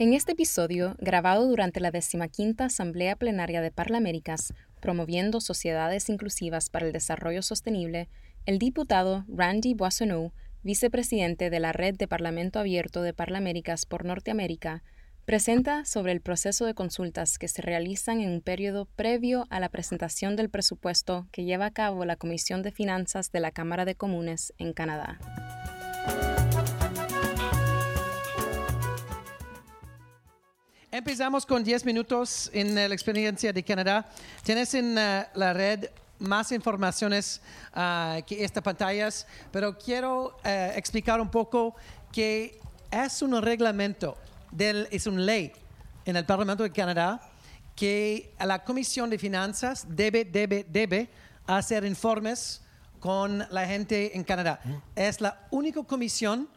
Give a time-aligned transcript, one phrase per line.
[0.00, 6.86] En este episodio, grabado durante la decimaquinta Asamblea Plenaria de Parlaméricas, promoviendo sociedades inclusivas para
[6.86, 8.08] el desarrollo sostenible,
[8.46, 10.30] el diputado Randy Boissonneau,
[10.62, 14.84] vicepresidente de la Red de Parlamento Abierto de Parlaméricas por Norteamérica,
[15.24, 19.68] presenta sobre el proceso de consultas que se realizan en un periodo previo a la
[19.68, 23.96] presentación del presupuesto que lleva a cabo la Comisión de Finanzas de la Cámara de
[23.96, 25.18] Comunes en Canadá.
[30.98, 34.10] Empezamos con 10 minutos en la experiencia de Canadá.
[34.42, 35.84] Tienes en uh, la red
[36.18, 37.40] más informaciones
[37.70, 41.76] uh, que estas pantallas, pero quiero uh, explicar un poco
[42.10, 42.58] que
[42.90, 44.16] es un reglamento,
[44.50, 45.52] del, es una ley
[46.04, 47.20] en el Parlamento de Canadá
[47.76, 51.10] que la Comisión de Finanzas debe, debe, debe
[51.46, 52.60] hacer informes
[52.98, 54.60] con la gente en Canadá.
[54.96, 56.48] Es la única comisión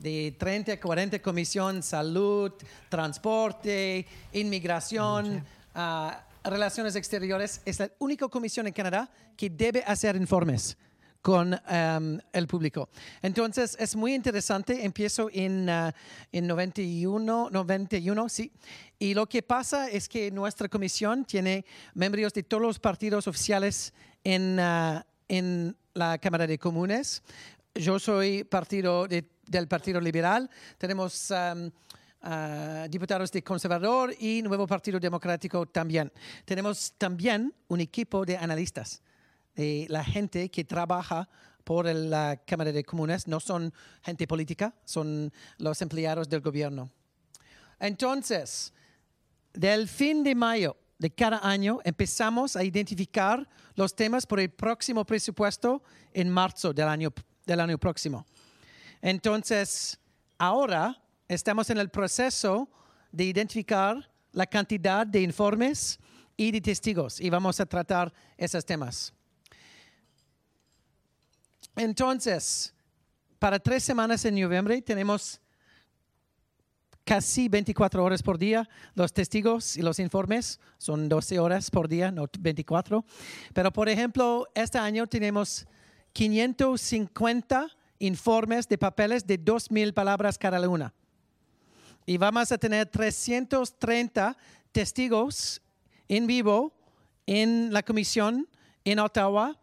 [0.00, 2.52] de 30 a 40 comisión, salud,
[2.88, 6.10] transporte, inmigración, uh,
[6.42, 7.60] relaciones exteriores.
[7.66, 10.76] Es la única comisión en Canadá que debe hacer informes
[11.20, 12.88] con um, el público.
[13.20, 14.86] Entonces, es muy interesante.
[14.86, 15.92] Empiezo en, uh,
[16.32, 18.50] en 91, 91, sí.
[18.98, 23.92] Y lo que pasa es que nuestra comisión tiene miembros de todos los partidos oficiales
[24.24, 27.22] en, uh, en la Cámara de Comunes.
[27.74, 30.48] Yo soy partido de del Partido Liberal,
[30.78, 31.70] tenemos um,
[32.88, 36.12] diputados de Conservador y Nuevo Partido Democrático también.
[36.44, 39.02] Tenemos también un equipo de analistas,
[39.56, 41.28] de la gente que trabaja
[41.64, 46.90] por la Cámara de Comunes, no son gente política, son los empleados del gobierno.
[47.78, 48.72] Entonces,
[49.52, 55.04] del fin de mayo de cada año empezamos a identificar los temas por el próximo
[55.04, 57.12] presupuesto en marzo del año,
[57.46, 58.26] del año próximo.
[59.02, 59.98] Entonces,
[60.38, 62.68] ahora estamos en el proceso
[63.12, 65.98] de identificar la cantidad de informes
[66.36, 69.12] y de testigos y vamos a tratar esos temas.
[71.76, 72.74] Entonces,
[73.38, 75.40] para tres semanas en noviembre tenemos
[77.04, 78.68] casi 24 horas por día.
[78.94, 83.04] Los testigos y los informes son 12 horas por día, no 24.
[83.52, 85.66] Pero, por ejemplo, este año tenemos
[86.12, 87.68] 550
[88.00, 90.92] informes de papeles de 2.000 palabras cada una.
[92.04, 94.36] Y vamos a tener 330
[94.72, 95.62] testigos
[96.08, 96.72] en vivo
[97.26, 98.48] en la comisión
[98.84, 99.56] en Ottawa,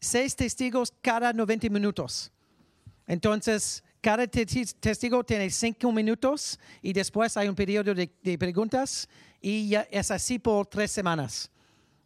[0.00, 2.30] seis testigos cada 90 minutos.
[3.06, 9.08] Entonces, cada testigo tiene cinco minutos y después hay un periodo de, preguntas
[9.40, 11.50] y ya es así por tres semanas,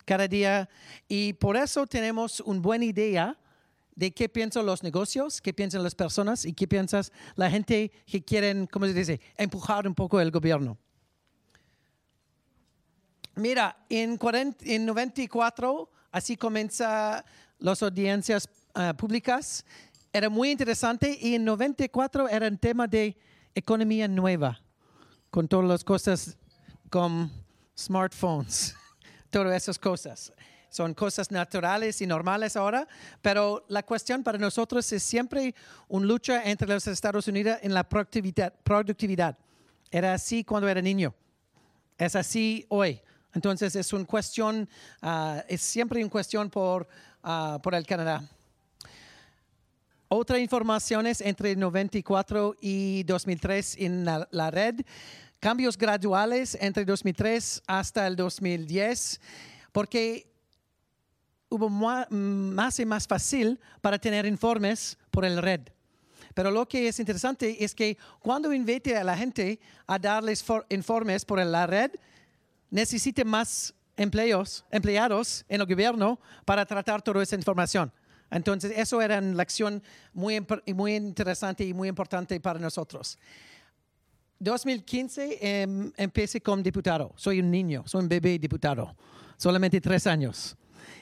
[0.05, 0.69] cada día.
[1.09, 3.37] Y por eso tenemos una buena idea
[3.99, 8.23] de qué piensan los negocios, qué piensan las personas y qué piensas la gente que
[8.23, 10.79] quieren, ¿cómo se dice?, empujar un poco el gobierno.
[13.35, 17.25] Mira, en, 40, en 94, así comienza
[17.59, 19.65] las audiencias uh, públicas.
[20.13, 23.17] Era muy interesante y en 94 era un tema de
[23.53, 24.61] economía nueva,
[25.29, 26.39] con todas las cosas
[26.89, 27.29] como
[27.77, 28.77] smartphones,
[29.31, 30.33] todas esas cosas
[30.71, 32.87] son cosas naturales y normales ahora,
[33.23, 35.55] pero la cuestión para nosotros es siempre
[35.89, 39.39] una lucha entre los Estados Unidos en la productividad.
[39.91, 41.15] Era así cuando era niño,
[41.97, 43.01] es así hoy.
[43.34, 44.69] Entonces es una cuestión,
[45.03, 46.89] uh, es siempre una cuestión por,
[47.25, 48.29] uh, por el Canadá.
[50.09, 54.81] Otra información es entre 94 y 2003 en la, la red.
[55.39, 59.21] Cambios graduales entre 2003 hasta el 2010,
[59.71, 60.27] porque
[61.49, 65.61] hubo más y más fácil para tener informes por el red.
[66.35, 71.25] Pero lo que es interesante es que cuando invite a la gente a darles informes
[71.25, 71.91] por la red,
[72.71, 77.93] necesite más empleos, empleados en el gobierno para tratar toda esa información.
[78.31, 80.44] Entonces, eso era una lección muy,
[80.75, 83.19] muy interesante y muy importante para nosotros.
[84.39, 87.12] 2015 em, empecé como diputado.
[87.17, 88.94] Soy un niño, soy un bebé diputado,
[89.37, 90.56] solamente tres años.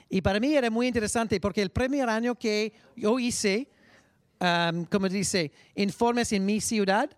[0.08, 3.68] Y para mí era muy interesante porque el primer año que yo hice,
[4.40, 7.10] um, como dice, informes en mi ciudad,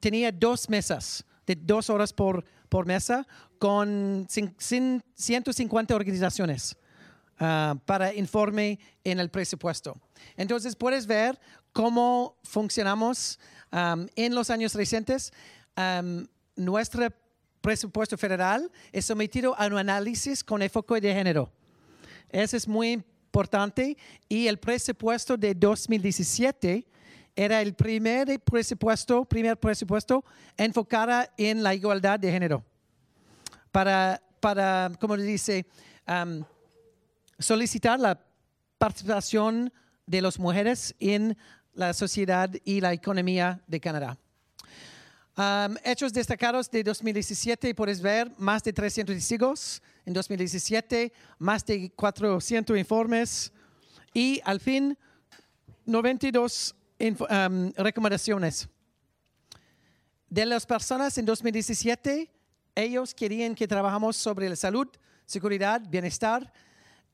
[0.00, 3.26] tenía dos mesas de dos horas por, por mesa
[3.58, 6.76] con 150 organizaciones
[7.40, 9.96] uh, para informe en el presupuesto.
[10.36, 11.38] Entonces puedes ver
[11.72, 13.38] cómo funcionamos
[13.72, 15.32] um, en los años recientes.
[15.76, 17.08] Um, nuestro
[17.60, 21.50] presupuesto federal es sometido a un análisis con enfoque de género.
[22.30, 23.96] Eso es muy importante.
[24.28, 26.86] Y el presupuesto de 2017
[27.36, 30.24] era el primer presupuesto, primer presupuesto
[30.56, 32.64] enfocada en la igualdad de género.
[33.70, 35.66] Para, para como dice,
[36.08, 36.42] um,
[37.38, 38.20] solicitar la
[38.76, 39.72] participación
[40.06, 41.36] de las mujeres en
[41.74, 44.18] la sociedad y la economía de Canadá.
[45.84, 52.76] Hechos destacados de 2017, puedes ver más de 300 testigos en 2017, más de 400
[52.76, 53.52] informes
[54.12, 54.98] y al fin
[55.86, 58.68] 92 um, recomendaciones.
[60.28, 62.28] De las personas en 2017,
[62.74, 64.88] ellos querían que trabajamos sobre la salud,
[65.24, 66.52] seguridad, bienestar,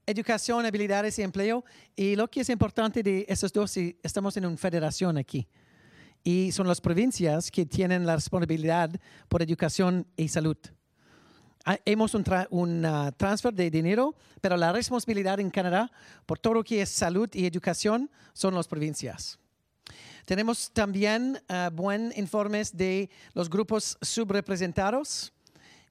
[0.07, 1.63] educación, habilidades y empleo.
[1.95, 5.47] Y lo que es importante de esos dos, estamos en una federación aquí
[6.25, 8.91] y son las provincias que tienen la responsabilidad
[9.29, 10.57] por educación y salud.
[11.67, 15.91] Ah, hemos un, uh, transfer de dinero, pero la responsabilidad en Canadá
[16.27, 19.39] por todo lo que es salud y educación son las provincias.
[20.25, 25.34] Tenemos también uh, buen informes de los grupos subrepresentados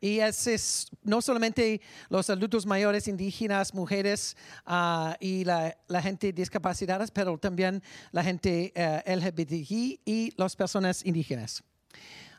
[0.04, 1.80] y es, no solamente
[2.10, 4.36] los adultos mayores, indígenas, mujeres
[4.66, 11.06] ah, y la, gente discapacitada, pero también la gente uh, eh, LGBTI y las personas
[11.06, 11.64] indígenas.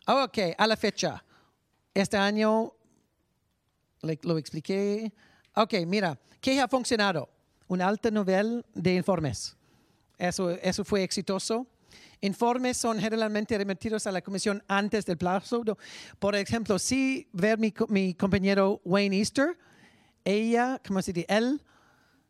[0.07, 1.25] Ok, a la fecha.
[1.95, 2.75] Este año
[4.03, 5.11] lo expliqué.
[5.55, 7.31] Ok, mira, ¿qué ha funcionado?
[7.67, 9.57] Un alto nivel de informes.
[10.19, 11.67] Eso, eso fue exitoso.
[12.25, 15.63] Informes son generalmente remitidos a la comisión antes del plazo.
[16.19, 19.59] Por ejemplo, si ver mi, mi compañero Wayne Easter,
[20.25, 21.27] ella, ¿cómo se dice?
[21.29, 21.61] Él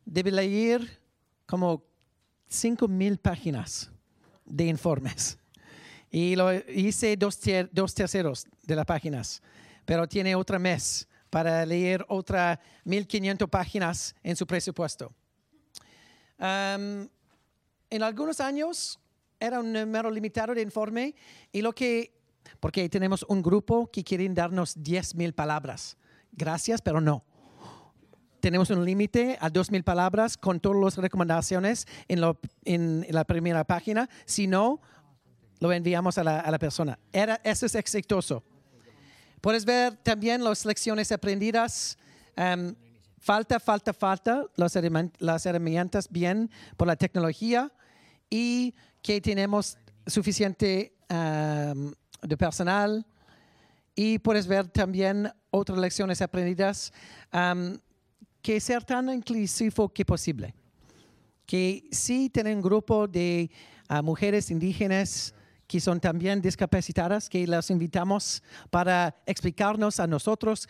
[0.04, 1.00] debe leer
[1.46, 1.84] como
[2.48, 3.92] 5 mil páginas
[4.44, 5.38] de informes.
[6.10, 7.38] Y lo hice dos,
[7.70, 9.40] dos terceros de las páginas,
[9.84, 15.14] pero tiene otro mes para leer otras 1.500 páginas en su presupuesto.
[16.40, 17.08] en
[18.02, 18.98] algunos años
[19.44, 21.14] era un número limitado de informe
[21.52, 22.12] y lo que,
[22.60, 25.96] porque tenemos un grupo que quieren darnos 10.000 palabras.
[26.32, 27.24] Gracias, pero no.
[28.40, 33.64] Tenemos un límite a 2.000 palabras con todas las recomendaciones en, lo, en, la primera
[33.64, 34.08] página.
[34.26, 34.80] Si no,
[35.60, 36.98] lo enviamos a la, a la persona.
[37.12, 38.42] Era, eso es exitoso.
[39.40, 41.98] Puedes ver también las lecciones aprendidas.
[42.36, 42.74] Um,
[43.24, 44.76] falta, falta, falta las,
[45.46, 47.72] herramientas bien por la tecnología
[48.34, 49.78] y que tenemos
[50.08, 53.06] suficiente de personal
[53.94, 56.92] y puedes ver también otras lecciones aprendidas
[58.42, 60.52] que ser tan inclusivo que posible.
[61.46, 63.52] Que sí tienen un grupo de
[63.86, 65.32] ah, mujeres indígenas
[65.68, 70.68] que son también discapacitadas, que las invitamos para explicarnos a nosotros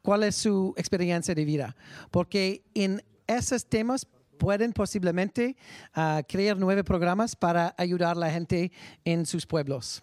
[0.00, 1.76] cuál es su experiencia de vida.
[2.10, 4.06] Porque en esos temas
[4.36, 5.56] pueden posiblemente
[5.94, 8.72] ah, crear nueve programas para ayudar a la gente
[9.04, 10.02] en sus pueblos.